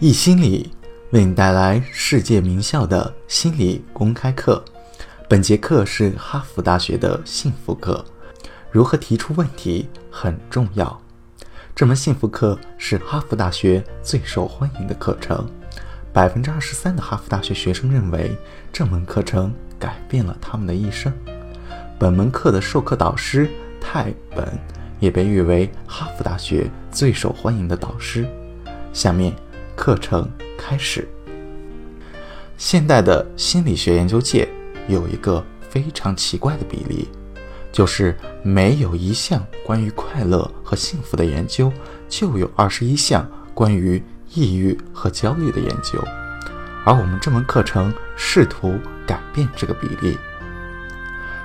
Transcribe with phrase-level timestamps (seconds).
[0.00, 0.70] 易心理
[1.10, 4.64] 为你带来世界名校的心理公开课。
[5.28, 8.04] 本节课是哈佛大学的幸福课，
[8.70, 11.02] 如何提出问题很重要。
[11.74, 15.44] 这门幸福课是哈佛大学最受欢迎的课程，
[16.12, 18.30] 百分之二十三的哈佛大学学生认为
[18.72, 21.12] 这门课程改变了他们的一生。
[21.98, 24.46] 本门课的授课导师泰本
[25.00, 28.24] 也被誉为哈佛大学最受欢迎的导师。
[28.92, 29.34] 下面。
[29.78, 31.06] 课程开始。
[32.56, 34.46] 现代的心理学研究界
[34.88, 37.08] 有一个非常奇怪的比例，
[37.70, 41.72] 就是没有一项关于快乐和幸福的研究，
[42.08, 44.02] 就有二十一项关于
[44.34, 46.02] 抑郁和焦虑的研究。
[46.84, 48.74] 而我们这门课程试图
[49.06, 50.18] 改变这个比例。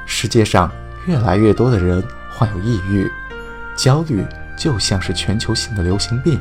[0.08, 0.72] 世界上
[1.06, 3.09] 越来越多的人患有抑郁、
[3.76, 4.26] 焦虑，
[4.58, 6.40] 就像是全球性的流行病，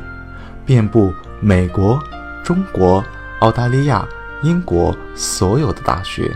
[0.65, 1.13] 遍布。
[1.45, 2.01] 美国、
[2.41, 3.03] 中国、
[3.39, 4.07] 澳大利亚、
[4.43, 6.33] 英国所有的大学。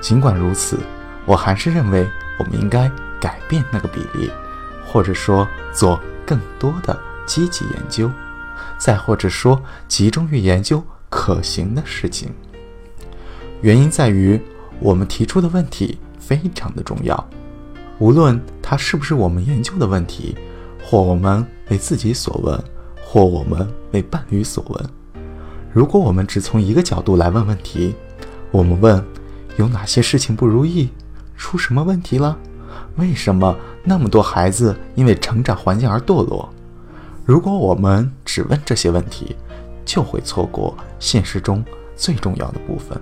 [0.00, 0.76] 尽管如此，
[1.24, 2.04] 我还是认为
[2.36, 4.28] 我们应该改变那个比例，
[4.84, 8.10] 或者说做更多的积极研究，
[8.76, 12.28] 再或者说集中于研究可行的事情。
[13.60, 14.40] 原因在于，
[14.80, 17.24] 我们提出的问题非常的重要，
[18.00, 20.36] 无论它是不是我们研究的问题，
[20.82, 22.60] 或我们为自己所问。
[23.12, 24.90] 或我们为伴侣所问。
[25.70, 27.94] 如果我们只从一个角度来问问题，
[28.50, 29.04] 我们问
[29.58, 30.88] 有哪些事情不如意，
[31.36, 32.38] 出什么问题了？
[32.96, 36.48] 为什么那么多孩子因为成长环境而堕落？
[37.26, 39.36] 如果我们只问这些问题，
[39.84, 41.62] 就会错过现实中
[41.94, 42.98] 最重要的部分。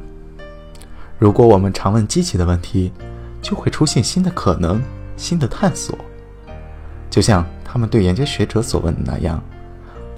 [1.20, 2.90] 如果我们常问积极的问题，
[3.40, 4.82] 就会出现新的可能、
[5.16, 5.96] 新的探索。
[7.08, 9.40] 就像他们对研究学者所问的那样。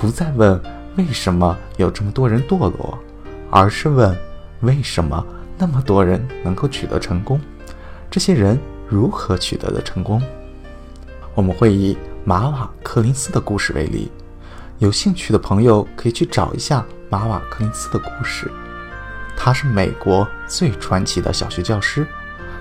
[0.03, 0.61] 不再问
[0.97, 2.99] 为什么有这么多人堕落，
[3.53, 4.19] 而是问
[4.63, 5.25] 为什么
[5.57, 7.41] 那么多人能够取得成功？
[8.11, 10.21] 这些人如何取得的成功？
[11.37, 14.11] 我们会以马瓦克林斯的故事为例。
[14.81, 18.51] 有兴趣的朋友可以去找一下马瓦克林斯的故事。
[19.37, 22.05] 他是美国最传奇的小学教师，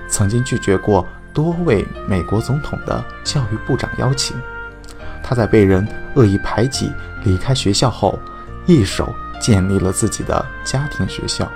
[0.08, 4.38] 曾经拒绝过多位美国总统的教育部长邀请。
[5.32, 6.92] 他在被人恶意排挤、
[7.24, 8.20] 离开学校后，
[8.66, 11.50] 一手建立了自己的家庭学校。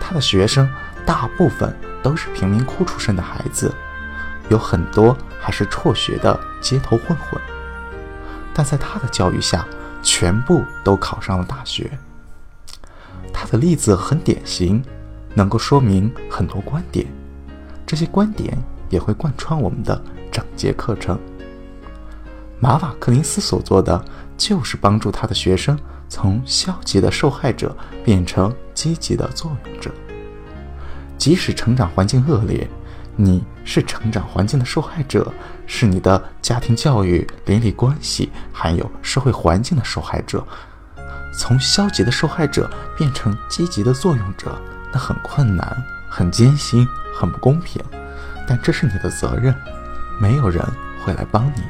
[0.00, 0.68] 他的学生
[1.06, 3.72] 大部分都是贫民窟出身的孩子，
[4.48, 7.40] 有很多还是辍学的街头混混。
[8.52, 9.64] 但在他的教育下，
[10.02, 11.96] 全部都考上了大学。
[13.32, 14.82] 他的例子很典型，
[15.32, 17.06] 能够说明很多观点，
[17.86, 18.58] 这些观点
[18.90, 20.02] 也会贯穿我们的
[20.32, 21.16] 整节课程。
[22.60, 24.04] 马瓦克林斯所做的，
[24.36, 29.90] 就是帮助他的学生从消极的受害者变成积极的作用者。
[31.16, 32.68] 即使成长环境恶劣，
[33.16, 35.32] 你是成长环境的受害者，
[35.66, 40.44] 是你的家庭教育、邻里关系还有社会环境的受害者。
[41.36, 44.60] 从消极的受害者变成积极的作用者，
[44.92, 45.76] 那很困难、
[46.08, 47.80] 很艰辛、很不公平，
[48.46, 49.54] 但这是你的责任，
[50.20, 50.64] 没有人
[51.04, 51.62] 会来帮你。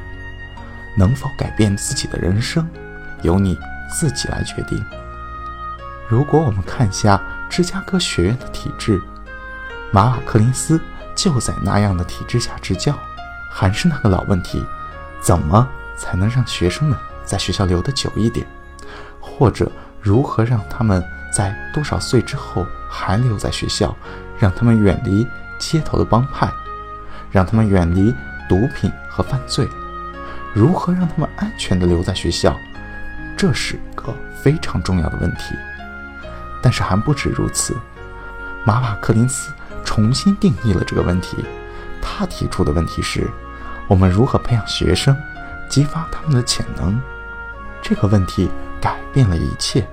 [0.98, 2.68] 能否改变自己的人生，
[3.22, 3.56] 由你
[3.88, 4.84] 自己来决定。
[6.08, 9.00] 如果我们看一下芝加哥学院的体制，
[9.92, 10.80] 马瓦克林斯
[11.14, 12.92] 就在那样的体制下执教，
[13.48, 14.64] 还是那个老问题：
[15.20, 18.44] 怎么才能让学生们在学校留得久一点？
[19.20, 19.70] 或者
[20.00, 23.94] 如何让他们在多少岁之后还留在学校？
[24.38, 25.26] 让他们远离
[25.58, 26.48] 街头的帮派，
[27.30, 28.14] 让他们远离
[28.48, 29.68] 毒品和犯罪？
[30.58, 32.52] 如何让他们安全地留在学校，
[33.36, 35.54] 这是个非常重要的问题。
[36.60, 37.76] 但是还不止如此，
[38.64, 39.52] 马瓦克林斯
[39.84, 41.36] 重新定义了这个问题。
[42.02, 43.30] 他提出的问题是：
[43.86, 45.16] 我们如何培养学生，
[45.70, 47.00] 激发他们的潜能？
[47.80, 49.86] 这个问题改变了一切，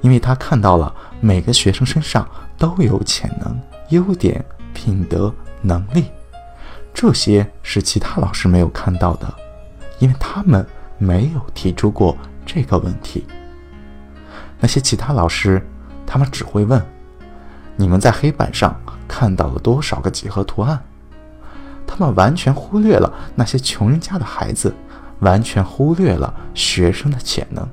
[0.00, 2.24] 因为他看到了每个学生身上
[2.56, 6.04] 都有潜能、优点、品德、能力，
[6.94, 9.41] 这些是其他老师没有看到的。
[10.02, 10.66] 因为他们
[10.98, 13.24] 没有提出过这个问题。
[14.58, 15.64] 那些其他老师，
[16.04, 16.84] 他们只会问
[17.78, 18.74] ：“你们在黑板上
[19.06, 20.82] 看到了多少个几何图案？”
[21.86, 24.74] 他们完全忽略了那些穷人家的孩子，
[25.20, 27.68] 完全忽略了学生的潜能。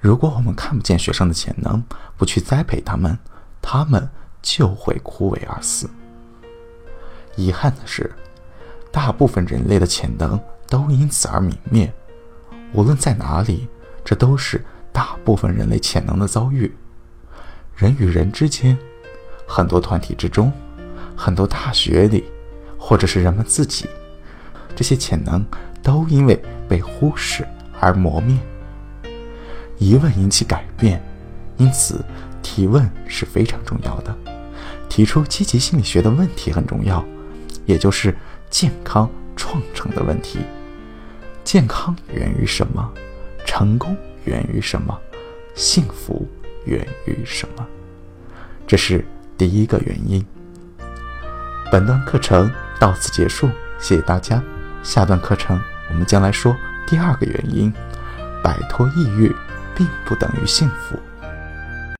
[0.00, 1.84] 如果我们看不见学生的潜能，
[2.16, 3.18] 不去栽培他们，
[3.60, 4.08] 他们
[4.40, 5.90] 就会枯萎而死。
[7.36, 8.10] 遗憾的是，
[8.90, 10.40] 大部分人类的潜能。
[10.72, 11.92] 都因此而泯灭。
[12.72, 13.68] 无论在哪里，
[14.02, 16.74] 这都是大部分人类潜能的遭遇。
[17.76, 18.78] 人与人之间，
[19.46, 20.50] 很多团体之中，
[21.14, 22.24] 很多大学里，
[22.78, 23.86] 或者是人们自己，
[24.74, 25.44] 这些潜能
[25.82, 27.46] 都因为被忽视
[27.78, 28.34] 而磨灭。
[29.76, 31.02] 疑问引起改变，
[31.58, 32.02] 因此
[32.42, 34.16] 提问是非常重要的。
[34.88, 37.04] 提出积极心理学的问题很重要，
[37.66, 38.16] 也就是
[38.48, 40.38] 健康创成的问题。
[41.52, 42.90] 健康源于什么？
[43.44, 43.94] 成功
[44.24, 44.98] 源于什么？
[45.54, 46.26] 幸福
[46.64, 47.66] 源于什么？
[48.66, 49.04] 这是
[49.36, 50.24] 第一个原因。
[51.70, 52.50] 本段课程
[52.80, 54.42] 到此结束，谢谢大家。
[54.82, 55.60] 下段课程
[55.90, 56.56] 我们将来说
[56.86, 57.70] 第二个原因：
[58.42, 59.30] 摆脱抑郁
[59.76, 60.98] 并不等于幸福。